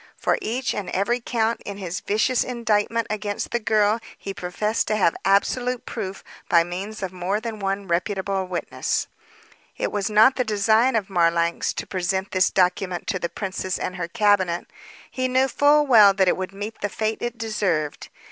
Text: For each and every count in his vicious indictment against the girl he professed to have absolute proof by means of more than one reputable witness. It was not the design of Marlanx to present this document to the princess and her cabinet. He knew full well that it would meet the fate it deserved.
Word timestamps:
For 0.17 0.39
each 0.41 0.73
and 0.73 0.89
every 0.89 1.19
count 1.19 1.61
in 1.63 1.77
his 1.77 1.99
vicious 1.99 2.43
indictment 2.43 3.05
against 3.11 3.51
the 3.51 3.59
girl 3.59 3.99
he 4.17 4.33
professed 4.33 4.87
to 4.87 4.95
have 4.95 5.13
absolute 5.23 5.85
proof 5.85 6.23
by 6.49 6.63
means 6.63 7.03
of 7.03 7.13
more 7.13 7.39
than 7.39 7.59
one 7.59 7.87
reputable 7.87 8.47
witness. 8.47 9.05
It 9.77 9.91
was 9.91 10.09
not 10.09 10.37
the 10.37 10.43
design 10.43 10.95
of 10.95 11.07
Marlanx 11.07 11.71
to 11.73 11.85
present 11.85 12.31
this 12.31 12.49
document 12.49 13.05
to 13.09 13.19
the 13.19 13.29
princess 13.29 13.77
and 13.77 13.95
her 13.97 14.07
cabinet. 14.07 14.65
He 15.11 15.27
knew 15.27 15.47
full 15.47 15.85
well 15.85 16.15
that 16.15 16.27
it 16.27 16.35
would 16.35 16.51
meet 16.51 16.81
the 16.81 16.89
fate 16.89 17.19
it 17.21 17.37
deserved. 17.37 18.09